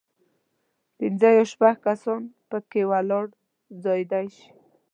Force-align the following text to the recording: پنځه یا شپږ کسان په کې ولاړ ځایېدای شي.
پنځه 0.97 1.29
یا 1.37 1.43
شپږ 1.51 1.75
کسان 1.85 2.21
په 2.49 2.57
کې 2.69 2.81
ولاړ 2.91 3.25
ځایېدای 3.83 4.27
شي. 4.35 4.47